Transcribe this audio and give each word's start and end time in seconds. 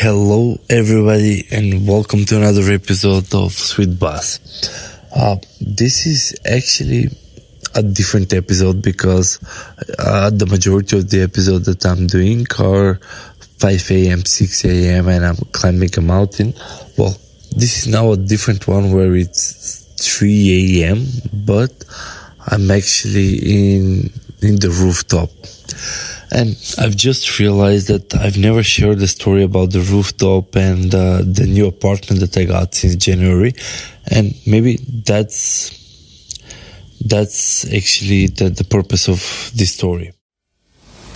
Hello, 0.00 0.56
everybody, 0.70 1.44
and 1.50 1.88
welcome 1.88 2.24
to 2.26 2.36
another 2.36 2.70
episode 2.70 3.34
of 3.34 3.50
Sweet 3.50 3.98
Buzz. 3.98 4.38
Uh, 5.12 5.34
this 5.60 6.06
is 6.06 6.38
actually 6.46 7.08
a 7.74 7.82
different 7.82 8.32
episode 8.32 8.80
because 8.80 9.40
uh, 9.98 10.30
the 10.30 10.46
majority 10.46 10.98
of 10.98 11.10
the 11.10 11.22
episodes 11.22 11.66
that 11.66 11.84
I'm 11.84 12.06
doing 12.06 12.46
are 12.60 13.00
5 13.58 13.90
a.m., 13.90 14.24
6 14.24 14.64
a.m., 14.66 15.08
and 15.08 15.26
I'm 15.26 15.36
climbing 15.50 15.90
a 15.96 16.00
mountain. 16.00 16.54
Well, 16.96 17.18
this 17.56 17.78
is 17.78 17.88
now 17.88 18.12
a 18.12 18.16
different 18.16 18.68
one 18.68 18.92
where 18.92 19.16
it's 19.16 19.84
3 20.00 20.84
a.m., 20.84 21.06
but 21.32 21.72
I'm 22.46 22.70
actually 22.70 23.34
in 23.34 24.12
in 24.42 24.56
the 24.56 24.70
rooftop. 24.70 25.30
And 26.30 26.56
I've 26.78 26.96
just 26.96 27.38
realized 27.38 27.88
that 27.88 28.14
I've 28.14 28.36
never 28.36 28.62
shared 28.62 28.98
the 28.98 29.08
story 29.08 29.42
about 29.42 29.72
the 29.72 29.80
rooftop 29.80 30.56
and 30.56 30.94
uh, 30.94 31.22
the 31.24 31.46
new 31.46 31.66
apartment 31.66 32.20
that 32.20 32.36
I 32.36 32.44
got 32.44 32.74
since 32.74 32.96
January. 32.96 33.54
And 34.10 34.34
maybe 34.46 34.76
that's 35.06 35.76
that's 37.04 37.64
actually 37.72 38.26
the, 38.26 38.50
the 38.50 38.64
purpose 38.64 39.08
of 39.08 39.20
this 39.54 39.74
story. 39.74 40.12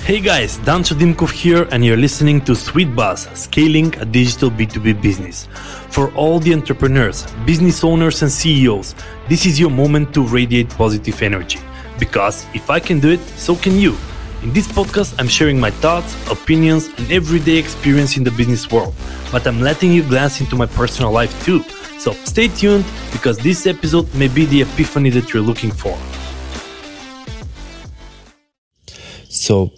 Hey 0.05 0.21
guys, 0.21 0.59
Dancho 0.59 0.97
Dimkov 0.97 1.31
here, 1.31 1.69
and 1.71 1.85
you're 1.85 1.97
listening 1.97 2.41
to 2.47 2.57
Sweet 2.57 2.95
Buzz, 2.97 3.29
scaling 3.35 3.95
a 4.01 4.05
digital 4.05 4.51
B2B 4.51 5.01
business. 5.01 5.47
For 5.91 6.13
all 6.15 6.41
the 6.41 6.53
entrepreneurs, 6.55 7.25
business 7.47 7.85
owners, 7.85 8.21
and 8.23 8.31
CEOs, 8.31 8.97
this 9.29 9.47
is 9.47 9.61
your 9.61 9.71
moment 9.71 10.13
to 10.15 10.27
radiate 10.27 10.71
positive 10.71 11.23
energy. 11.23 11.61
Because 12.03 12.47
if 12.53 12.69
I 12.69 12.81
can 12.81 12.99
do 12.99 13.11
it, 13.11 13.21
so 13.39 13.55
can 13.55 13.79
you. 13.79 13.97
In 14.43 14.53
this 14.53 14.67
podcast, 14.67 15.15
I'm 15.21 15.29
sharing 15.29 15.61
my 15.61 15.71
thoughts, 15.71 16.11
opinions, 16.29 16.89
and 16.99 17.07
everyday 17.13 17.59
experience 17.59 18.17
in 18.17 18.25
the 18.25 18.33
business 18.33 18.69
world, 18.73 18.93
but 19.31 19.47
I'm 19.47 19.61
letting 19.61 19.93
you 19.93 20.03
glance 20.03 20.41
into 20.41 20.57
my 20.57 20.67
personal 20.67 21.13
life 21.13 21.33
too. 21.45 21.63
So 22.01 22.11
stay 22.25 22.49
tuned 22.49 22.85
because 23.13 23.39
this 23.39 23.69
episode 23.69 24.13
may 24.17 24.27
be 24.27 24.47
the 24.47 24.63
epiphany 24.63 25.11
that 25.11 25.33
you're 25.33 25.45
looking 25.45 25.71
for. 25.71 25.97
So, 29.29 29.71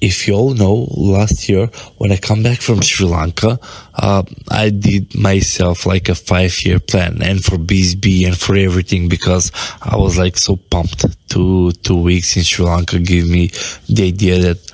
if 0.00 0.28
you 0.28 0.34
all 0.34 0.54
know, 0.54 0.86
last 0.94 1.48
year 1.48 1.66
when 1.98 2.12
I 2.12 2.16
come 2.16 2.42
back 2.42 2.60
from 2.60 2.82
Sri 2.82 3.06
Lanka, 3.06 3.58
uh, 3.94 4.22
I 4.50 4.70
did 4.70 5.14
myself 5.14 5.86
like 5.86 6.08
a 6.08 6.14
five 6.14 6.62
year 6.62 6.78
plan 6.78 7.22
and 7.22 7.44
for 7.44 7.56
BSB 7.56 8.26
and 8.26 8.38
for 8.38 8.56
everything 8.56 9.08
because 9.08 9.50
I 9.82 9.96
was 9.96 10.18
like 10.18 10.36
so 10.36 10.56
pumped. 10.56 11.06
Two, 11.28 11.72
two 11.72 12.00
weeks 12.00 12.36
in 12.36 12.42
Sri 12.42 12.64
Lanka 12.64 12.98
gave 12.98 13.28
me 13.28 13.48
the 13.88 14.08
idea 14.08 14.38
that 14.38 14.72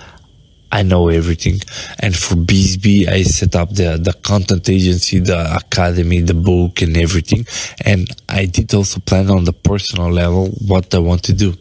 I 0.73 0.83
know 0.83 1.09
everything. 1.09 1.61
And 2.00 2.17
for 2.17 2.34
BSB, 2.34 3.06
I 3.06 3.23
set 3.23 3.55
up 3.55 3.70
the, 3.70 3.98
the 4.03 4.15
content 4.15 4.69
agency, 4.70 5.19
the 5.20 5.55
academy, 5.55 6.20
the 6.20 6.34
book 6.34 6.81
and 6.81 6.97
everything. 6.97 7.47
And 7.84 8.09
I 8.28 8.47
did 8.47 8.73
also 8.75 8.98
plan 9.00 9.31
on 9.31 9.45
the 9.45 9.53
personal 9.53 10.11
level 10.11 10.48
what 10.67 10.95
I 10.95 10.98
want 10.98 11.25
to 11.25 11.34
do. 11.34 11.55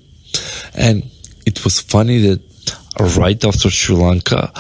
And 0.73 1.03
it 1.45 1.63
was 1.65 1.81
funny 1.81 2.19
that 2.19 2.50
right 2.99 3.43
after 3.43 3.69
Sri 3.69 3.95
Lanka, 3.95 4.51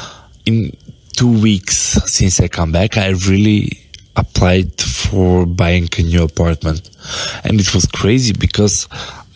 in 0.45 0.75
two 1.13 1.41
weeks 1.41 1.75
since 2.11 2.39
I 2.39 2.47
come 2.47 2.71
back, 2.71 2.97
I 2.97 3.09
really 3.09 3.77
applied 4.15 4.81
for 4.81 5.45
buying 5.45 5.87
a 5.97 6.01
new 6.01 6.23
apartment. 6.23 6.89
And 7.43 7.59
it 7.59 7.73
was 7.73 7.85
crazy 7.85 8.33
because 8.33 8.87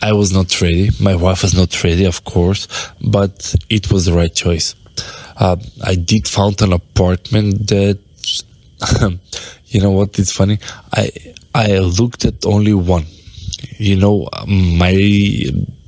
I 0.02 0.12
was 0.12 0.32
not 0.32 0.60
ready. 0.60 0.90
My 1.00 1.16
wife 1.16 1.42
was 1.42 1.54
not 1.54 1.82
ready, 1.82 2.04
of 2.04 2.24
course, 2.24 2.68
but 3.00 3.54
it 3.70 3.90
was 3.90 4.06
the 4.06 4.12
right 4.12 4.34
choice. 4.34 4.74
Uh, 5.36 5.56
I 5.84 5.94
did 5.94 6.26
found 6.28 6.60
an 6.62 6.72
apartment 6.72 7.68
that, 7.68 7.98
you 9.66 9.80
know 9.80 9.90
what? 9.90 10.18
It's 10.18 10.32
funny. 10.32 10.58
I 10.92 11.10
I 11.54 11.78
looked 11.78 12.24
at 12.24 12.44
only 12.44 12.74
one. 12.74 13.06
You 13.78 13.96
know, 13.96 14.28
my 14.46 14.92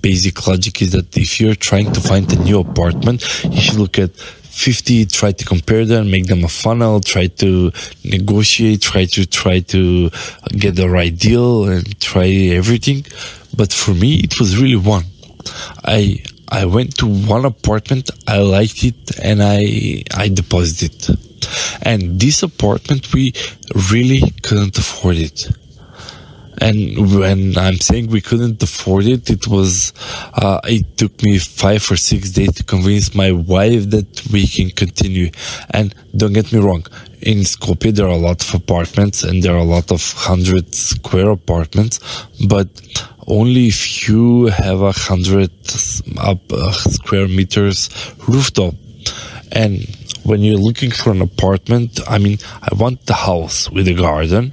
basic 0.01 0.47
logic 0.47 0.83
is 0.83 0.93
that 0.93 1.17
if 1.17 1.41
you're 1.41 1.55
trying 1.55 1.93
to 1.93 2.01
find 2.01 2.31
a 2.33 2.37
new 2.43 2.61
apartment, 2.61 3.23
you 3.45 3.61
should 3.61 3.79
look 3.79 3.99
at 3.99 4.15
50, 4.15 5.07
try 5.07 5.31
to 5.31 5.45
compare 5.45 5.85
them, 5.85 6.11
make 6.11 6.27
them 6.27 6.45
a 6.45 6.49
funnel, 6.49 7.01
try 7.01 7.29
to 7.29 7.71
negotiate, 8.05 8.83
try 8.83 9.05
to 9.05 9.25
try 9.25 9.61
to 9.61 10.11
get 10.51 10.75
the 10.75 10.89
right 10.89 11.17
deal 11.17 11.69
and 11.69 11.99
try 12.01 12.29
everything. 12.29 13.07
But 13.57 13.73
for 13.73 13.95
me, 13.95 14.17
it 14.17 14.41
was 14.41 14.61
really 14.61 14.77
one. 14.77 15.05
I 15.85 16.25
I 16.51 16.65
went 16.65 16.97
to 16.99 17.07
one 17.07 17.45
apartment, 17.45 18.11
I 18.27 18.39
liked 18.39 18.83
it, 18.83 19.19
and 19.23 19.43
I 19.43 20.03
I 20.17 20.29
deposited. 20.29 21.17
And 21.83 22.21
this 22.21 22.43
apartment, 22.43 23.13
we 23.15 23.33
really 23.91 24.23
couldn't 24.43 24.77
afford 24.77 25.17
it. 25.17 25.49
And 26.61 27.15
when 27.17 27.57
I'm 27.57 27.79
saying 27.79 28.09
we 28.09 28.21
couldn't 28.21 28.63
afford 28.63 29.07
it, 29.07 29.31
it 29.31 29.47
was, 29.47 29.93
uh, 30.35 30.61
it 30.65 30.97
took 30.97 31.23
me 31.23 31.39
five 31.39 31.91
or 31.91 31.97
six 31.97 32.31
days 32.31 32.55
to 32.55 32.65
convince 32.65 33.15
my 33.15 33.33
wife 33.33 33.91
that 33.91 34.29
we 34.33 34.47
can 34.47 34.71
continue. 34.71 35.31
And 35.71 35.95
don't 36.17 36.33
get 36.33 36.53
me 36.53 36.59
wrong, 36.61 36.85
in 37.21 37.39
Skopje, 37.39 37.95
there 37.95 38.07
are 38.07 38.11
a 38.11 38.17
lot 38.17 38.43
of 38.47 38.55
apartments 38.55 39.23
and 39.23 39.43
there 39.43 39.55
are 39.55 39.59
a 39.59 39.65
lot 39.65 39.91
of 39.91 40.13
hundred 40.13 40.75
square 40.75 41.31
apartments, 41.31 42.01
but 42.47 42.69
only 43.27 43.67
if 43.67 44.09
you 44.09 44.47
have 44.47 44.81
a 44.81 44.93
hundred 44.93 45.51
up 46.19 46.41
uh, 46.53 46.73
square 46.73 47.29
meters 47.29 47.91
rooftop. 48.27 48.75
And 49.53 49.87
when 50.29 50.43
you're 50.43 50.59
looking 50.59 50.91
for 50.91 51.11
an 51.11 51.23
apartment, 51.23 52.01
I 52.07 52.19
mean, 52.19 52.39
I 52.63 52.69
want 52.75 53.07
the 53.07 53.15
house 53.15 53.71
with 53.71 53.89
a 53.89 53.95
garden. 53.95 54.53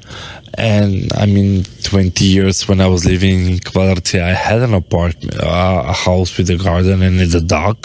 And 0.58 1.12
I 1.14 1.26
mean, 1.26 1.66
20 1.84 2.24
years 2.24 2.68
when 2.68 2.80
I 2.80 2.88
was 2.88 3.06
living 3.06 3.46
in 3.46 3.58
Kvadratje, 3.60 4.22
I 4.22 4.34
had 4.34 4.62
an 4.62 4.74
apartment, 4.74 5.36
uh, 5.36 5.84
a 5.88 5.94
house 5.94 6.38
with 6.38 6.50
a 6.50 6.56
garden 6.56 7.02
and 7.02 7.20
a 7.20 7.42
dog. 7.42 7.78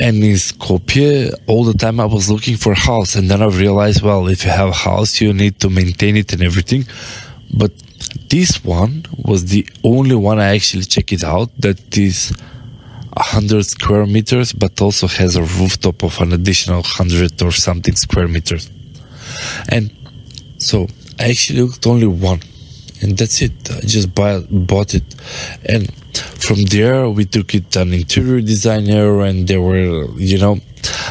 And 0.00 0.22
in 0.22 0.36
Skopje, 0.36 1.34
all 1.48 1.64
the 1.64 1.74
time 1.74 1.98
I 1.98 2.04
was 2.04 2.30
looking 2.30 2.56
for 2.56 2.72
a 2.72 2.78
house. 2.78 3.16
And 3.16 3.28
then 3.28 3.42
I 3.42 3.46
realized, 3.46 4.02
well, 4.02 4.28
if 4.28 4.44
you 4.44 4.50
have 4.50 4.68
a 4.68 4.82
house, 4.90 5.20
you 5.20 5.32
need 5.32 5.58
to 5.60 5.68
maintain 5.68 6.16
it 6.16 6.32
and 6.32 6.42
everything. 6.42 6.84
But 7.52 7.72
this 8.28 8.62
one 8.64 9.04
was 9.24 9.46
the 9.46 9.68
only 9.82 10.14
one 10.14 10.38
I 10.38 10.54
actually 10.54 10.84
checked 10.84 11.12
it 11.12 11.24
out 11.24 11.50
that 11.58 11.98
is 11.98 12.32
100 13.20 13.64
square 13.64 14.06
meters, 14.06 14.52
but 14.52 14.80
also 14.80 15.06
has 15.06 15.36
a 15.36 15.42
rooftop 15.42 16.02
of 16.02 16.20
an 16.20 16.32
additional 16.32 16.82
100 16.82 17.42
or 17.42 17.52
something 17.52 17.94
square 17.94 18.28
meters. 18.28 18.70
And 19.68 19.92
so 20.58 20.88
I 21.18 21.30
actually 21.30 21.62
looked 21.62 21.86
only 21.86 22.06
one, 22.06 22.40
and 23.02 23.16
that's 23.18 23.42
it. 23.42 23.70
I 23.70 23.80
just 23.80 24.14
buy, 24.14 24.40
bought 24.50 24.94
it, 24.94 25.04
and 25.66 25.92
from 26.44 26.62
there 26.62 27.08
we 27.08 27.24
took 27.24 27.54
it 27.54 27.76
an 27.76 27.92
interior 27.92 28.40
designer, 28.40 29.20
and 29.20 29.46
there 29.46 29.60
were, 29.60 30.10
you 30.16 30.38
know, 30.38 30.58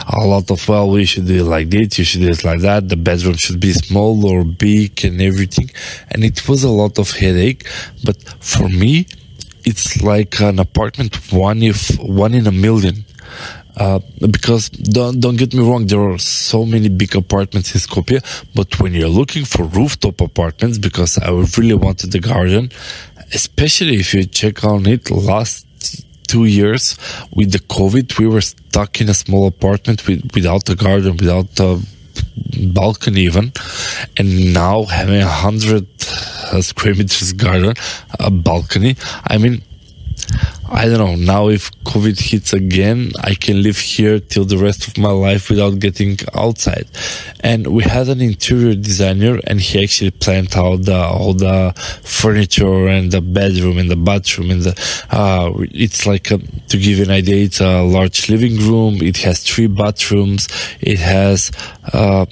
a 0.07 0.25
lot 0.25 0.49
of 0.49 0.67
well, 0.67 0.89
we 0.89 1.05
should 1.05 1.27
do 1.27 1.41
it 1.41 1.43
like 1.43 1.69
this, 1.69 1.99
you 1.99 2.05
should 2.05 2.21
do 2.21 2.29
it 2.29 2.43
like 2.43 2.61
that. 2.61 2.89
The 2.89 2.97
bedroom 2.97 3.35
should 3.37 3.59
be 3.59 3.73
small 3.73 4.25
or 4.25 4.43
big, 4.43 5.05
and 5.05 5.21
everything. 5.21 5.69
And 6.09 6.23
it 6.23 6.47
was 6.49 6.63
a 6.63 6.69
lot 6.69 6.97
of 6.97 7.11
headache, 7.11 7.67
but 8.03 8.17
for 8.39 8.67
me, 8.67 9.05
it's 9.69 10.01
like 10.01 10.39
an 10.49 10.57
apartment 10.59 11.13
one 11.31 11.61
if 11.61 11.79
one 11.99 12.33
in 12.33 12.47
a 12.47 12.51
million. 12.51 13.05
Uh, 13.77 13.99
because 14.37 14.69
don't 14.69 15.19
don't 15.21 15.37
get 15.37 15.53
me 15.53 15.61
wrong, 15.67 15.85
there 15.85 16.01
are 16.11 16.17
so 16.17 16.65
many 16.65 16.89
big 16.89 17.15
apartments 17.15 17.73
in 17.73 17.79
Skopje, 17.79 18.19
but 18.53 18.69
when 18.79 18.93
you're 18.93 19.15
looking 19.21 19.45
for 19.45 19.63
rooftop 19.63 20.19
apartments, 20.19 20.77
because 20.77 21.17
I 21.17 21.29
really 21.57 21.75
wanted 21.85 22.11
the 22.11 22.19
garden, 22.19 22.71
especially 23.33 23.95
if 24.03 24.13
you 24.13 24.25
check 24.25 24.65
on 24.65 24.85
it 24.85 25.09
last 25.09 25.65
two 26.27 26.45
years 26.45 26.97
with 27.31 27.51
the 27.53 27.59
COVID, 27.59 28.19
we 28.19 28.27
were 28.27 28.41
stuck 28.41 28.99
in 29.01 29.07
a 29.09 29.13
small 29.13 29.47
apartment 29.47 30.05
with, 30.07 30.21
without 30.35 30.67
a 30.69 30.75
garden, 30.75 31.15
without 31.15 31.57
a 31.59 31.79
balcony 32.73 33.21
even, 33.21 33.53
and 34.17 34.53
now 34.53 34.83
having 34.83 35.21
a 35.21 35.33
hundred 35.45 35.87
uh, 36.51 36.61
square 36.61 36.95
meters 36.95 37.33
garden, 37.33 37.73
a 38.19 38.31
balcony. 38.31 38.95
I 39.27 39.37
mean, 39.37 39.61
I 40.71 40.85
don't 40.85 40.99
know. 40.99 41.15
Now, 41.15 41.49
if 41.49 41.71
COVID 41.83 42.19
hits 42.19 42.53
again, 42.53 43.11
I 43.21 43.33
can 43.33 43.63
live 43.63 43.77
here 43.77 44.19
till 44.19 44.45
the 44.45 44.57
rest 44.57 44.87
of 44.87 44.97
my 44.99 45.09
life 45.09 45.49
without 45.49 45.79
getting 45.79 46.19
outside. 46.35 46.87
And 47.39 47.67
we 47.67 47.83
had 47.83 48.07
an 48.07 48.21
interior 48.21 48.75
designer, 48.75 49.39
and 49.47 49.59
he 49.59 49.83
actually 49.83 50.11
planned 50.11 50.55
out 50.55 50.85
the, 50.85 50.95
all 50.95 51.33
the 51.33 51.73
furniture 52.03 52.87
and 52.87 53.11
the 53.11 53.21
bedroom 53.21 53.79
and 53.79 53.89
the 53.89 53.95
bathroom 53.95 54.51
and 54.51 54.61
the. 54.61 55.05
Uh, 55.09 55.53
it's 55.71 56.05
like 56.05 56.29
a, 56.29 56.37
to 56.37 56.77
give 56.77 56.99
an 56.99 57.09
idea, 57.09 57.45
it's 57.45 57.61
a 57.61 57.81
large 57.81 58.29
living 58.29 58.57
room. 58.57 59.01
It 59.01 59.17
has 59.17 59.43
three 59.43 59.67
bathrooms. 59.67 60.47
It 60.81 60.99
has 60.99 61.51
uh, 61.91 62.27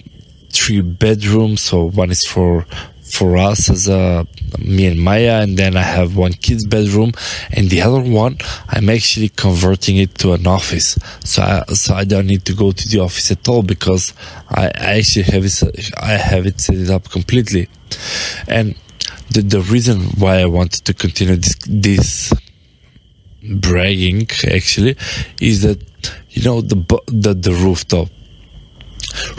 three 0.52 0.82
bedrooms. 0.82 1.62
So 1.62 1.90
one 1.90 2.12
is 2.12 2.24
for 2.24 2.68
for 3.10 3.38
us 3.38 3.70
as 3.70 3.88
a 3.88 4.28
me 4.60 4.86
and 4.88 5.02
Maya, 5.02 5.42
and 5.42 5.58
then 5.58 5.76
I 5.76 5.82
have 5.82 6.16
one 6.16 6.34
kid's 6.34 6.66
bedroom, 6.66 7.12
and 7.52 7.70
the 7.70 7.82
other 7.82 8.02
one 8.02 8.38
I'm 8.70 8.90
actually 8.90 9.30
converting 9.30 9.98
it 9.98 10.16
to 10.20 10.34
an 10.34 10.48
office. 10.48 10.98
So 11.24 11.42
I, 11.42 11.64
so 11.74 11.96
I 11.96 12.04
don't 12.04 12.28
need 12.28 12.46
to 12.46 12.54
go 12.54 12.72
to 12.72 12.90
the 12.90 13.00
office 13.00 13.32
at 13.32 13.48
all 13.48 13.64
because 13.64 14.14
I, 14.50 14.66
I 14.68 14.98
actually 15.00 15.24
have 15.24 15.46
it 15.46 15.64
I 15.98 16.12
have 16.14 16.46
it 16.46 16.62
set 16.62 16.90
up 16.90 17.10
completely, 17.10 17.70
and 18.48 18.76
the 19.32 19.42
the 19.42 19.62
reason 19.62 20.02
why 20.18 20.40
I 20.40 20.46
wanted 20.46 20.86
to 20.86 20.94
continue 20.94 21.36
this 21.36 21.56
this 21.68 22.34
bragging 23.44 24.28
actually 24.52 24.98
is 25.40 25.62
that 25.62 25.80
you 26.32 26.44
know 26.44 26.62
the 26.62 26.76
the, 27.08 27.34
the 27.34 27.54
rooftop 27.54 28.10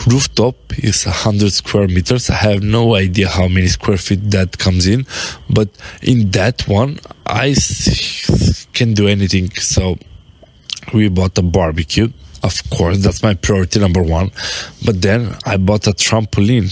rooftop 0.07 0.57
is 0.79 1.07
100 1.07 1.53
square 1.53 1.89
meters. 1.89 2.31
I 2.31 2.35
have 2.35 2.63
no 2.63 2.95
idea 2.95 3.29
how 3.29 3.49
many 3.49 3.67
square 3.69 3.99
feet 3.99 4.31
that 4.31 4.59
comes 4.59 4.87
in, 4.87 5.07
but 5.51 5.69
in 6.03 6.31
that 6.33 6.67
one, 6.69 6.99
I 7.27 7.55
can 8.73 8.95
do 8.95 9.07
anything. 9.09 9.51
So 9.57 9.99
we 10.93 11.09
bought 11.09 11.37
a 11.39 11.43
barbecue. 11.43 12.09
Of 12.43 12.71
course, 12.71 12.99
that's 13.03 13.23
my 13.23 13.35
priority 13.35 13.81
number 13.81 14.03
one. 14.03 14.31
But 14.85 15.03
then 15.03 15.35
I 15.45 15.57
bought 15.57 15.89
a 15.89 15.91
trampoline. 15.91 16.71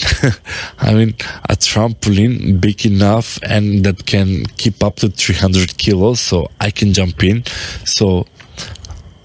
I 0.78 0.94
mean, 0.94 1.14
a 1.48 1.56
trampoline 1.56 2.60
big 2.60 2.86
enough 2.86 3.40
and 3.42 3.84
that 3.84 4.06
can 4.06 4.46
keep 4.56 4.84
up 4.84 4.96
to 4.96 5.08
300 5.08 5.76
kilos. 5.76 6.20
So 6.20 6.48
I 6.60 6.70
can 6.70 6.92
jump 6.92 7.24
in. 7.24 7.44
So 7.84 8.26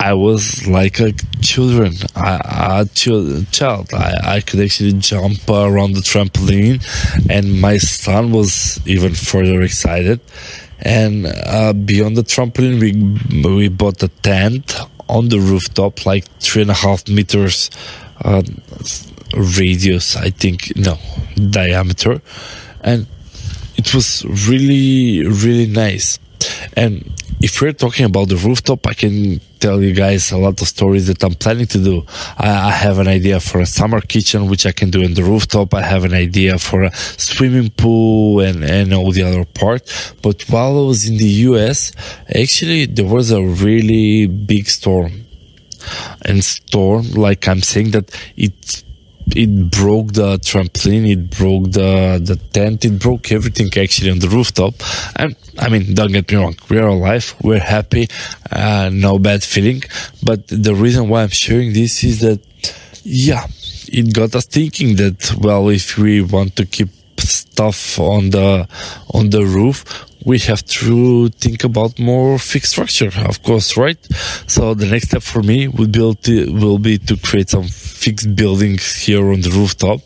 I 0.01 0.15
was 0.15 0.67
like 0.67 0.99
a 0.99 1.13
children, 1.41 1.93
a, 2.15 2.81
a 2.81 3.45
child. 3.51 3.93
I, 3.93 4.37
I 4.37 4.41
could 4.41 4.59
actually 4.59 4.93
jump 4.93 5.47
around 5.47 5.93
the 5.93 6.01
trampoline, 6.01 6.81
and 7.29 7.61
my 7.61 7.77
son 7.77 8.31
was 8.31 8.79
even 8.87 9.13
further 9.13 9.61
excited. 9.61 10.19
And 10.79 11.27
uh, 11.27 11.73
beyond 11.73 12.17
the 12.17 12.23
trampoline, 12.23 12.79
we 12.81 13.47
we 13.47 13.67
bought 13.69 14.01
a 14.01 14.07
tent 14.07 14.75
on 15.07 15.29
the 15.29 15.39
rooftop, 15.39 16.03
like 16.07 16.25
three 16.39 16.63
and 16.63 16.71
a 16.71 16.79
half 16.85 17.07
meters 17.07 17.69
uh, 18.25 18.41
radius, 19.37 20.15
I 20.15 20.31
think, 20.31 20.75
no 20.75 20.97
diameter, 21.51 22.23
and 22.81 23.05
it 23.75 23.93
was 23.93 24.25
really 24.49 25.27
really 25.27 25.67
nice. 25.67 26.17
And 26.73 27.11
if 27.41 27.61
we're 27.61 27.73
talking 27.73 28.05
about 28.05 28.29
the 28.29 28.35
rooftop, 28.35 28.85
I 28.87 28.93
can 28.93 29.41
tell 29.59 29.81
you 29.81 29.93
guys 29.93 30.31
a 30.31 30.37
lot 30.37 30.61
of 30.61 30.67
stories 30.67 31.07
that 31.07 31.23
I'm 31.23 31.33
planning 31.35 31.67
to 31.67 31.83
do. 31.83 32.05
I, 32.37 32.49
I, 32.69 32.71
have 32.71 32.99
an 32.99 33.07
idea 33.07 33.39
for 33.39 33.59
a 33.59 33.65
summer 33.65 34.01
kitchen, 34.01 34.47
which 34.47 34.65
I 34.65 34.71
can 34.71 34.89
do 34.89 35.01
in 35.01 35.13
the 35.13 35.23
rooftop. 35.23 35.73
I 35.73 35.81
have 35.81 36.03
an 36.03 36.13
idea 36.13 36.57
for 36.57 36.83
a 36.83 36.91
swimming 36.93 37.69
pool 37.71 38.39
and, 38.41 38.63
and 38.63 38.93
all 38.93 39.11
the 39.11 39.23
other 39.23 39.45
part. 39.45 39.83
But 40.21 40.43
while 40.49 40.77
I 40.77 40.87
was 40.87 41.07
in 41.07 41.17
the 41.17 41.31
US, 41.49 41.91
actually, 42.27 42.85
there 42.85 43.05
was 43.05 43.31
a 43.31 43.41
really 43.41 44.27
big 44.27 44.67
storm. 44.67 45.25
And 46.23 46.43
storm, 46.43 47.11
like 47.13 47.47
I'm 47.47 47.61
saying 47.61 47.91
that 47.91 48.11
it 48.37 48.83
it 49.35 49.71
broke 49.71 50.13
the 50.13 50.37
trampoline, 50.37 51.09
it 51.09 51.29
broke 51.29 51.71
the 51.71 52.21
the 52.23 52.35
tent, 52.35 52.85
it 52.85 52.99
broke 52.99 53.31
everything 53.31 53.69
actually 53.81 54.11
on 54.11 54.19
the 54.19 54.27
rooftop. 54.27 54.75
And 55.15 55.35
I 55.59 55.69
mean, 55.69 55.93
don't 55.93 56.11
get 56.11 56.31
me 56.31 56.37
wrong, 56.37 56.55
we're 56.69 56.87
alive, 56.87 57.35
we're 57.41 57.59
happy, 57.59 58.07
uh, 58.51 58.89
no 58.91 59.19
bad 59.19 59.43
feeling. 59.43 59.83
But 60.23 60.47
the 60.47 60.75
reason 60.75 61.09
why 61.09 61.23
I'm 61.23 61.29
sharing 61.29 61.73
this 61.73 62.03
is 62.03 62.19
that, 62.21 62.39
yeah, 63.03 63.47
it 63.87 64.13
got 64.13 64.35
us 64.35 64.45
thinking 64.45 64.95
that 64.97 65.35
well, 65.39 65.69
if 65.69 65.97
we 65.97 66.21
want 66.21 66.55
to 66.57 66.65
keep 66.65 66.89
stuff 67.17 67.99
on 67.99 68.31
the 68.31 68.67
on 69.13 69.29
the 69.29 69.45
roof 69.45 70.10
we 70.25 70.39
have 70.39 70.63
to 70.65 71.29
think 71.29 71.63
about 71.63 71.99
more 71.99 72.37
fixed 72.37 72.71
structure 72.71 73.11
of 73.25 73.41
course 73.43 73.77
right? 73.77 73.97
So 74.47 74.73
the 74.73 74.85
next 74.85 75.09
step 75.09 75.23
for 75.23 75.41
me 75.41 75.67
would 75.67 75.93
to, 75.93 76.53
will 76.53 76.79
be 76.79 76.97
to 76.97 77.17
create 77.17 77.49
some 77.49 77.67
fixed 77.67 78.35
buildings 78.35 78.95
here 78.95 79.31
on 79.31 79.41
the 79.41 79.49
rooftop. 79.49 80.01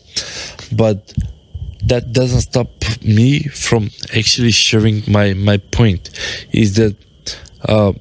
But 0.71 1.13
that 1.83 2.13
doesn't 2.13 2.41
stop 2.41 2.69
me 3.03 3.44
from 3.44 3.89
actually 4.15 4.51
sharing 4.51 5.03
my 5.07 5.33
my 5.33 5.57
point 5.57 6.09
is 6.51 6.75
that 6.75 6.95
uh, 7.67 7.94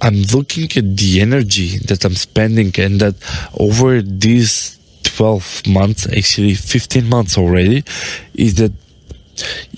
I'm 0.00 0.22
looking 0.34 0.64
at 0.76 0.96
the 0.96 1.20
energy 1.20 1.78
that 1.78 2.04
I'm 2.04 2.14
spending 2.14 2.72
and 2.78 3.00
that 3.00 3.16
over 3.58 4.00
these 4.00 4.78
12 5.02 5.66
months, 5.66 6.06
actually 6.06 6.54
15 6.54 7.08
months 7.08 7.36
already, 7.36 7.82
is 8.34 8.54
that 8.56 8.72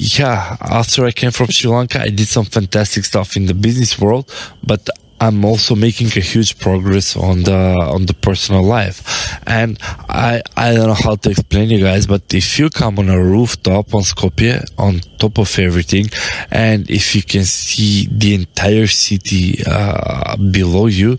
yeah, 0.00 0.56
after 0.62 1.04
I 1.04 1.12
came 1.12 1.30
from 1.30 1.48
Sri 1.48 1.70
Lanka, 1.70 2.00
I 2.00 2.08
did 2.08 2.26
some 2.26 2.46
fantastic 2.46 3.04
stuff 3.04 3.36
in 3.36 3.44
the 3.44 3.52
business 3.52 4.00
world, 4.00 4.32
but 4.66 4.88
I'm 5.20 5.44
also 5.44 5.74
making 5.74 6.06
a 6.16 6.20
huge 6.20 6.58
progress 6.58 7.14
on 7.14 7.42
the 7.42 7.76
on 7.94 8.06
the 8.06 8.14
personal 8.14 8.62
life. 8.62 8.98
And 9.46 9.78
I 10.08 10.40
I 10.56 10.72
don't 10.72 10.86
know 10.86 10.94
how 10.94 11.16
to 11.16 11.30
explain 11.30 11.68
you 11.68 11.80
guys, 11.80 12.06
but 12.06 12.32
if 12.32 12.58
you 12.58 12.70
come 12.70 12.98
on 12.98 13.10
a 13.10 13.22
rooftop 13.22 13.94
on 13.94 14.00
Skopje 14.00 14.64
on 14.78 15.00
top 15.18 15.36
of 15.38 15.58
everything, 15.58 16.06
and 16.50 16.90
if 16.90 17.14
you 17.14 17.22
can 17.22 17.44
see 17.44 18.08
the 18.10 18.34
entire 18.34 18.86
city 18.86 19.62
uh, 19.66 20.38
below 20.38 20.86
you, 20.86 21.18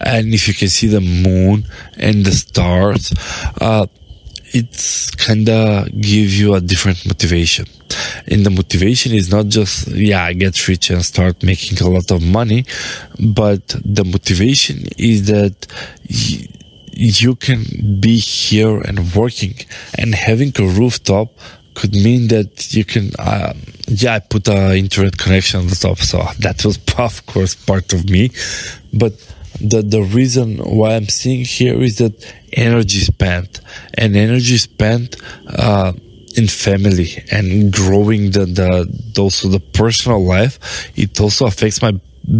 and 0.00 0.32
if 0.32 0.48
you 0.48 0.54
can 0.54 0.68
see 0.68 0.86
the 0.86 1.02
moon 1.02 1.64
and 1.98 2.24
the 2.24 2.32
stars, 2.32 3.12
uh, 3.60 3.84
it's 4.54 5.10
kinda 5.10 5.86
give 5.90 6.32
you 6.32 6.54
a 6.54 6.62
different 6.62 7.04
motivation. 7.04 7.66
And 8.26 8.44
the 8.44 8.50
motivation 8.50 9.12
is 9.12 9.30
not 9.30 9.46
just, 9.46 9.88
yeah, 9.88 10.24
I 10.24 10.32
get 10.32 10.68
rich 10.68 10.90
and 10.90 11.04
start 11.04 11.42
making 11.42 11.78
a 11.78 11.88
lot 11.88 12.10
of 12.10 12.22
money, 12.22 12.64
but 13.18 13.66
the 13.84 14.04
motivation 14.04 14.84
is 14.98 15.26
that 15.26 15.66
you 16.94 17.34
can 17.36 17.64
be 18.00 18.18
here 18.18 18.78
and 18.80 19.14
working. 19.14 19.54
And 19.96 20.14
having 20.14 20.52
a 20.58 20.66
rooftop 20.66 21.28
could 21.74 21.94
mean 21.94 22.28
that 22.28 22.74
you 22.74 22.84
can, 22.84 23.10
uh, 23.18 23.54
yeah, 23.88 24.14
I 24.14 24.18
put 24.20 24.48
an 24.48 24.76
internet 24.76 25.16
connection 25.16 25.60
on 25.60 25.66
the 25.68 25.76
top. 25.76 25.98
So 25.98 26.22
that 26.40 26.64
was, 26.64 26.78
of 26.98 27.26
course, 27.26 27.54
part 27.54 27.92
of 27.92 28.08
me, 28.08 28.30
but 28.92 29.14
the 29.60 29.82
the 29.82 30.02
reason 30.02 30.58
why 30.58 30.96
I'm 30.96 31.08
seeing 31.08 31.44
here 31.44 31.80
is 31.80 31.98
that 31.98 32.14
energy 32.52 33.00
spent. 33.00 33.60
And 33.94 34.16
energy 34.16 34.58
spent 34.58 35.16
uh, 35.46 35.92
in 36.36 36.48
family 36.48 37.24
and 37.30 37.72
growing 37.72 38.30
the 38.30 38.46
the 38.46 39.20
also 39.20 39.48
the 39.48 39.60
personal 39.60 40.24
life. 40.24 40.58
It 40.96 41.20
also 41.20 41.46
affects 41.46 41.82
my 41.82 41.92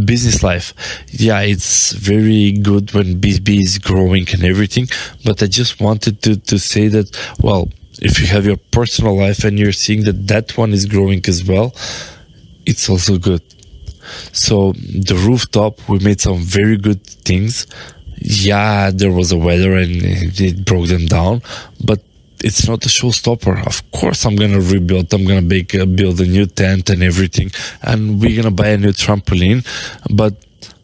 business 0.04 0.42
life. 0.42 0.74
Yeah, 1.10 1.40
it's 1.40 1.92
very 1.92 2.52
good 2.52 2.92
when 2.92 3.20
BB 3.20 3.60
is 3.62 3.78
growing 3.78 4.26
and 4.32 4.44
everything, 4.44 4.86
but 5.24 5.42
I 5.42 5.46
just 5.46 5.80
wanted 5.80 6.22
to 6.22 6.36
to 6.36 6.58
say 6.58 6.88
that 6.88 7.08
well. 7.40 7.68
If 8.00 8.18
you 8.18 8.26
have 8.28 8.44
your 8.46 8.56
personal 8.72 9.16
life 9.16 9.44
and 9.44 9.58
you're 9.58 9.78
seeing 9.84 10.02
that 10.04 10.26
that 10.26 10.56
one 10.56 10.72
is 10.72 10.87
growing 10.87 11.22
as 11.28 11.44
well, 11.44 11.72
it's 12.66 12.88
also 12.88 13.16
good. 13.18 13.42
So 14.32 14.72
the 14.72 15.14
rooftop, 15.14 15.88
we 15.88 15.99
made 16.00 16.20
some 16.20 16.38
very 16.38 16.76
good 16.78 17.06
things. 17.06 17.66
Yeah, 18.16 18.90
there 18.90 19.12
was 19.12 19.30
a 19.30 19.37
weather 19.37 19.76
and 19.76 19.92
it 20.02 20.64
broke 20.64 20.88
them 20.88 21.06
down, 21.06 21.42
but 21.84 22.00
it's 22.42 22.68
not 22.68 22.84
a 22.84 22.88
showstopper. 22.88 23.66
Of 23.66 23.90
course, 23.90 24.25
I'm 24.25 24.37
gonna 24.37 24.61
rebuild. 24.61 25.12
I'm 25.14 25.25
gonna 25.25 25.40
make, 25.42 25.75
uh, 25.75 25.87
build 25.87 26.20
a 26.20 26.26
new 26.26 26.46
tent 26.46 26.90
and 26.90 27.02
everything, 27.02 27.50
and 27.82 28.20
we're 28.20 28.37
gonna 28.37 28.54
buy 28.54 28.68
a 28.68 28.78
new 28.78 28.92
trampoline. 28.92 29.64
But 30.11 30.34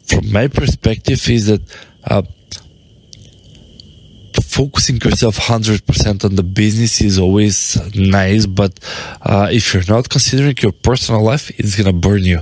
from 0.05 0.31
my 0.31 0.47
perspective, 0.47 1.27
is 1.29 1.47
that 1.47 1.61
uh, 2.05 2.23
focusing 4.49 4.97
yourself 4.97 5.37
100% 5.37 6.25
on 6.25 6.35
the 6.35 6.43
business 6.43 7.01
is 7.01 7.19
always 7.19 7.77
nice, 7.95 8.45
but 8.45 8.79
uh, 9.21 9.47
if 9.51 9.73
you're 9.73 9.87
not 9.87 10.09
considering 10.09 10.55
your 10.61 10.71
personal 10.71 11.23
life, 11.23 11.51
it's 11.59 11.75
gonna 11.75 11.93
burn 11.93 12.23
you. 12.23 12.41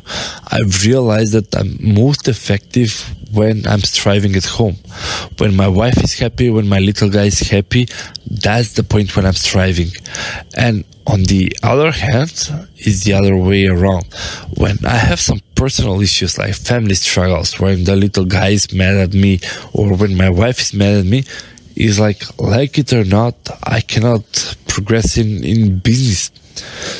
I've 0.49 0.85
realized 0.85 1.33
that 1.33 1.53
I'm 1.55 1.77
most 1.93 2.27
effective 2.27 2.91
when 3.33 3.67
I'm 3.67 3.81
striving 3.81 4.35
at 4.35 4.45
home. 4.45 4.75
When 5.37 5.55
my 5.55 5.67
wife 5.67 6.01
is 6.01 6.17
happy, 6.17 6.49
when 6.49 6.67
my 6.69 6.79
little 6.79 7.09
guy 7.09 7.25
is 7.25 7.39
happy, 7.39 7.87
that's 8.25 8.73
the 8.73 8.83
point 8.83 9.15
when 9.15 9.25
I'm 9.25 9.33
striving. 9.33 9.89
And 10.55 10.85
on 11.05 11.23
the 11.23 11.55
other 11.61 11.91
hand, 11.91 12.31
is 12.77 13.03
the 13.03 13.13
other 13.13 13.35
way 13.35 13.67
around. 13.67 14.05
When 14.57 14.77
I 14.85 14.97
have 14.97 15.19
some 15.19 15.41
personal 15.55 16.01
issues 16.01 16.37
like 16.37 16.53
family 16.53 16.95
struggles, 16.95 17.59
when 17.59 17.83
the 17.83 17.95
little 17.95 18.25
guy 18.25 18.49
is 18.49 18.71
mad 18.73 18.95
at 18.95 19.13
me, 19.13 19.39
or 19.73 19.95
when 19.95 20.15
my 20.15 20.29
wife 20.29 20.59
is 20.59 20.73
mad 20.73 20.95
at 20.95 21.05
me, 21.05 21.23
is 21.77 21.99
like 21.99 22.21
like 22.39 22.77
it 22.77 22.91
or 22.93 23.05
not 23.05 23.35
i 23.63 23.79
cannot 23.81 24.55
progress 24.77 25.17
in 25.17 25.43
in 25.43 25.79
business. 25.79 26.31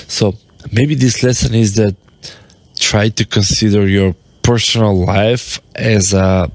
So 0.07 0.33
maybe 0.71 0.95
this 0.95 1.21
lesson 1.21 1.53
is 1.53 1.75
that 1.75 1.95
try 2.79 3.09
to 3.09 3.23
consider 3.37 3.87
your 3.87 4.15
personal 4.41 4.95
life 5.05 5.61
as 5.75 6.13
a 6.13 6.51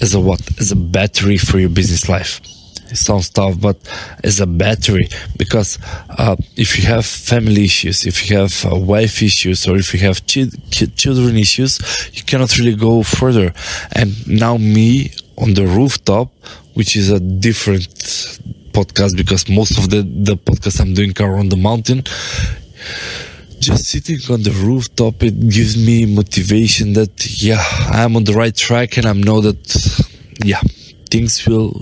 as 0.00 0.14
a 0.14 0.20
what? 0.20 0.40
As 0.58 0.72
a 0.72 0.76
battery 0.76 1.36
for 1.36 1.58
your 1.58 1.68
business 1.80 2.08
life. 2.08 2.40
It 2.88 2.96
sounds 2.96 3.28
tough, 3.30 3.60
but 3.60 3.76
as 4.22 4.40
a 4.40 4.46
battery, 4.46 5.08
because 5.36 5.78
uh, 6.08 6.36
if 6.56 6.78
you 6.78 6.84
have 6.86 7.04
family 7.04 7.64
issues, 7.64 8.06
if 8.06 8.16
you 8.30 8.38
have 8.38 8.54
uh, 8.64 8.76
wife 8.76 9.22
issues, 9.22 9.66
or 9.68 9.76
if 9.76 9.92
you 9.92 10.00
have 10.08 10.18
chi- 10.32 10.54
children 11.02 11.36
issues, 11.36 11.72
you 12.14 12.22
cannot 12.22 12.56
really 12.58 12.76
go 12.76 13.02
further. 13.02 13.52
And 13.90 14.10
now 14.28 14.56
me 14.56 15.10
on 15.36 15.54
the 15.54 15.66
rooftop, 15.66 16.30
which 16.76 16.96
is 16.96 17.10
a 17.10 17.20
different 17.20 17.88
podcast 18.72 19.16
because 19.16 19.48
most 19.48 19.78
of 19.78 19.90
the, 19.90 20.02
the 20.02 20.36
podcasts 20.36 20.80
I'm 20.80 20.94
doing 20.94 21.12
are 21.20 21.36
on 21.36 21.48
the 21.48 21.56
mountain. 21.56 22.02
Just 23.58 23.86
sitting 23.86 24.18
on 24.30 24.42
the 24.42 24.50
rooftop, 24.50 25.22
it 25.22 25.40
gives 25.48 25.76
me 25.76 26.04
motivation 26.04 26.92
that, 26.92 27.42
yeah, 27.42 27.62
I'm 27.88 28.14
on 28.16 28.24
the 28.24 28.34
right 28.34 28.54
track 28.54 28.98
and 28.98 29.06
I 29.06 29.12
know 29.14 29.40
that, 29.40 29.60
yeah, 30.44 30.60
things 31.10 31.46
will 31.46 31.72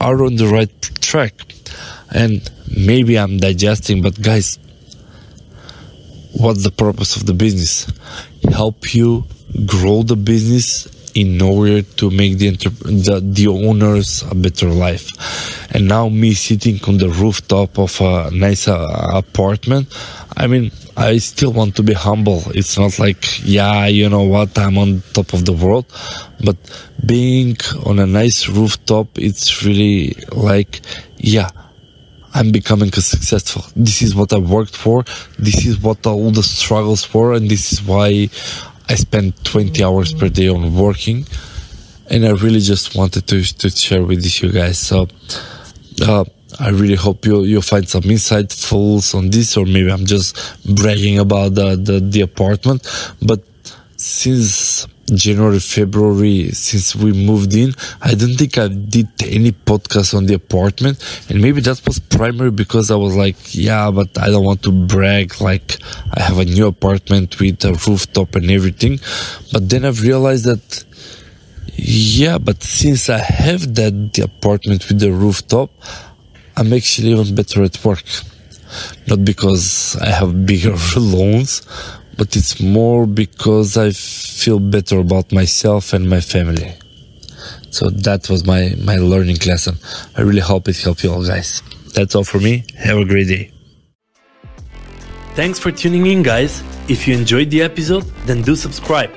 are 0.00 0.24
on 0.24 0.36
the 0.36 0.46
right 0.46 0.90
track 1.00 1.34
and 2.10 2.50
maybe 2.76 3.18
i'm 3.18 3.38
digesting 3.38 4.00
but 4.02 4.20
guys 4.20 4.58
what's 6.32 6.62
the 6.62 6.70
purpose 6.70 7.16
of 7.16 7.26
the 7.26 7.34
business 7.34 7.90
help 8.52 8.94
you 8.94 9.24
grow 9.66 10.02
the 10.02 10.16
business 10.16 10.86
in 11.14 11.40
order 11.40 11.82
to 11.82 12.10
make 12.10 12.38
the, 12.38 12.50
the, 12.50 13.20
the 13.22 13.46
owners 13.46 14.24
a 14.30 14.34
better 14.34 14.68
life 14.68 15.10
and 15.74 15.86
now 15.88 16.08
me 16.08 16.34
sitting 16.34 16.78
on 16.88 16.98
the 16.98 17.08
rooftop 17.08 17.78
of 17.78 18.00
a 18.00 18.30
nice 18.32 18.68
uh, 18.68 19.10
apartment 19.14 19.86
i 20.36 20.46
mean 20.46 20.70
I 20.96 21.18
still 21.18 21.52
want 21.52 21.74
to 21.76 21.82
be 21.82 21.92
humble. 21.92 22.42
It's 22.54 22.78
not 22.78 23.00
like, 23.00 23.44
yeah, 23.44 23.86
you 23.86 24.08
know 24.08 24.22
what, 24.22 24.56
I'm 24.56 24.78
on 24.78 25.02
top 25.12 25.32
of 25.32 25.44
the 25.44 25.52
world. 25.52 25.86
But 26.44 26.56
being 27.04 27.56
on 27.84 27.98
a 27.98 28.06
nice 28.06 28.48
rooftop, 28.48 29.18
it's 29.18 29.64
really 29.64 30.14
like, 30.30 30.82
yeah, 31.16 31.50
I'm 32.32 32.52
becoming 32.52 32.92
successful. 32.92 33.64
This 33.74 34.02
is 34.02 34.14
what 34.14 34.32
I 34.32 34.38
worked 34.38 34.76
for. 34.76 35.04
This 35.38 35.66
is 35.66 35.78
what 35.78 36.06
all 36.06 36.30
the 36.30 36.42
struggles 36.44 37.12
were. 37.12 37.32
And 37.32 37.48
this 37.48 37.72
is 37.72 37.82
why 37.82 38.28
I 38.88 38.94
spend 38.96 39.44
20 39.44 39.82
hours 39.82 40.12
per 40.12 40.28
day 40.28 40.48
on 40.48 40.74
working. 40.74 41.26
And 42.10 42.26
I 42.26 42.32
really 42.32 42.60
just 42.60 42.94
wanted 42.94 43.26
to, 43.28 43.42
to 43.42 43.70
share 43.70 44.02
with 44.04 44.24
you 44.42 44.52
guys. 44.52 44.78
So, 44.78 45.08
uh, 46.02 46.24
I 46.60 46.68
really 46.68 46.94
hope 46.94 47.26
you 47.26 47.42
you 47.42 47.60
find 47.60 47.88
some 47.88 48.02
insightfuls 48.02 49.14
on 49.14 49.30
this, 49.30 49.56
or 49.56 49.64
maybe 49.64 49.90
I'm 49.90 50.06
just 50.06 50.36
bragging 50.64 51.18
about 51.18 51.54
the, 51.54 51.76
the, 51.76 51.98
the 51.98 52.20
apartment. 52.20 52.86
But 53.20 53.42
since 53.96 54.86
January, 55.12 55.58
February, 55.60 56.50
since 56.50 56.96
we 56.96 57.12
moved 57.12 57.54
in, 57.54 57.74
I 58.00 58.14
don't 58.14 58.34
think 58.34 58.56
I 58.58 58.68
did 58.68 59.08
any 59.22 59.52
podcast 59.52 60.14
on 60.14 60.26
the 60.26 60.34
apartment. 60.34 61.02
And 61.28 61.40
maybe 61.40 61.60
that 61.62 61.80
was 61.86 61.98
primary 61.98 62.50
because 62.50 62.90
I 62.90 62.96
was 62.96 63.14
like, 63.14 63.54
yeah, 63.54 63.90
but 63.90 64.18
I 64.18 64.26
don't 64.26 64.44
want 64.44 64.62
to 64.62 64.72
brag. 64.72 65.40
Like 65.40 65.78
I 66.16 66.22
have 66.22 66.38
a 66.38 66.44
new 66.44 66.66
apartment 66.66 67.38
with 67.38 67.64
a 67.64 67.72
rooftop 67.86 68.34
and 68.34 68.50
everything. 68.50 68.98
But 69.52 69.68
then 69.68 69.84
I've 69.84 70.02
realized 70.02 70.46
that, 70.46 70.84
yeah, 71.74 72.38
but 72.38 72.62
since 72.62 73.10
I 73.10 73.18
have 73.18 73.74
that 73.74 74.18
apartment 74.18 74.88
with 74.88 75.00
the 75.00 75.12
rooftop, 75.12 75.70
I'm 76.56 76.72
actually 76.72 77.10
even 77.10 77.34
better 77.34 77.62
at 77.64 77.84
work. 77.84 78.04
Not 79.06 79.24
because 79.24 79.96
I 80.00 80.06
have 80.06 80.46
bigger 80.46 80.76
loans, 80.96 81.62
but 82.16 82.36
it's 82.36 82.60
more 82.60 83.06
because 83.06 83.76
I 83.76 83.90
feel 83.90 84.58
better 84.58 84.98
about 84.98 85.32
myself 85.32 85.92
and 85.92 86.08
my 86.08 86.20
family. 86.20 86.72
So 87.70 87.90
that 87.90 88.30
was 88.30 88.46
my, 88.46 88.74
my 88.82 88.96
learning 88.96 89.38
lesson. 89.46 89.76
I 90.16 90.22
really 90.22 90.40
hope 90.40 90.68
it 90.68 90.76
helped 90.80 91.02
you 91.02 91.12
all 91.12 91.26
guys. 91.26 91.62
That's 91.94 92.14
all 92.14 92.24
for 92.24 92.38
me. 92.38 92.64
Have 92.78 92.98
a 92.98 93.04
great 93.04 93.28
day. 93.28 93.50
Thanks 95.34 95.58
for 95.58 95.72
tuning 95.72 96.06
in, 96.06 96.22
guys. 96.22 96.62
If 96.88 97.08
you 97.08 97.16
enjoyed 97.16 97.50
the 97.50 97.62
episode, 97.62 98.04
then 98.26 98.42
do 98.42 98.54
subscribe. 98.54 99.10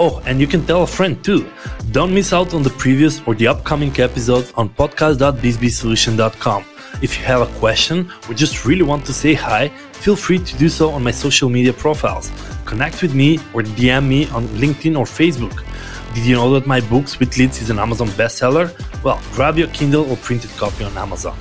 Oh, 0.00 0.22
and 0.24 0.40
you 0.40 0.46
can 0.46 0.64
tell 0.66 0.82
a 0.82 0.86
friend 0.86 1.22
too. 1.22 1.48
Don't 1.92 2.12
miss 2.12 2.32
out 2.32 2.54
on 2.54 2.62
the 2.62 2.70
previous 2.70 3.20
or 3.26 3.34
the 3.34 3.46
upcoming 3.46 3.92
episodes 4.00 4.52
on 4.56 4.70
podcast.bizzbeesolutions.com. 4.70 6.64
If 7.02 7.18
you 7.18 7.24
have 7.24 7.40
a 7.42 7.58
question 7.58 8.12
or 8.28 8.34
just 8.34 8.64
really 8.64 8.82
want 8.82 9.04
to 9.06 9.12
say 9.12 9.34
hi, 9.34 9.68
feel 9.92 10.16
free 10.16 10.38
to 10.38 10.56
do 10.58 10.68
so 10.68 10.90
on 10.90 11.02
my 11.02 11.10
social 11.10 11.48
media 11.48 11.72
profiles. 11.72 12.30
Connect 12.64 13.02
with 13.02 13.14
me 13.14 13.38
or 13.54 13.62
DM 13.62 14.06
me 14.06 14.28
on 14.28 14.46
LinkedIn 14.62 14.98
or 14.98 15.04
Facebook. 15.04 15.64
Did 16.14 16.24
you 16.26 16.34
know 16.34 16.52
that 16.54 16.66
my 16.66 16.80
book 16.80 17.08
Sweet 17.08 17.36
Leads 17.38 17.62
is 17.62 17.70
an 17.70 17.78
Amazon 17.78 18.08
bestseller? 18.08 18.68
Well, 19.02 19.20
grab 19.32 19.56
your 19.56 19.68
Kindle 19.68 20.10
or 20.10 20.16
printed 20.16 20.50
copy 20.52 20.84
on 20.84 20.96
Amazon. 20.98 21.36